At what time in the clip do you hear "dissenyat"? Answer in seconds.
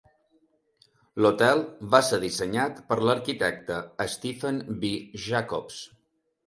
2.25-2.81